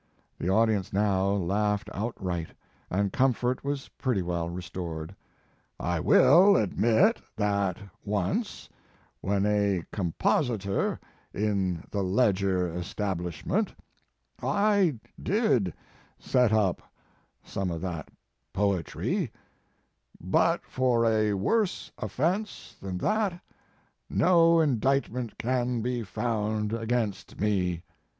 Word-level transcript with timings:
The 0.39 0.49
audience 0.49 0.91
now 0.91 1.29
laughed 1.29 1.87
outright, 1.93 2.47
and 2.89 3.13
com 3.13 3.33
fort 3.33 3.63
was 3.63 3.87
pretty 3.99 4.23
well 4.23 4.49
restored. 4.49 5.15
"I 5.79 5.99
will 5.99 6.55
admit, 6.57 7.21
that 7.35 7.77
once, 8.03 8.67
when 9.19 9.45
a 9.45 9.83
compositor 9.91 10.99
in 11.35 11.83
the 11.91 12.01
Ledger 12.03 12.67
establishment, 12.69 13.75
I 14.41 14.95
did 15.21 15.71
set 16.17 16.51
up 16.51 16.81
some 17.43 17.69
of 17.69 17.81
that 17.81 18.09
poetry, 18.53 19.31
but 20.19 20.65
for 20.65 21.05
a 21.05 21.33
worse 21.35 21.91
offence 21.99 22.75
than 22.81 22.97
that 22.97 23.39
no 24.09 24.59
indictment 24.59 25.37
can 25.37 25.81
be 25.83 26.01
found 26.01 26.73
against 26.73 27.39
me." 27.39 27.83